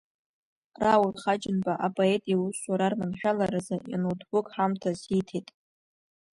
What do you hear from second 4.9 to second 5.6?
ииҭеит.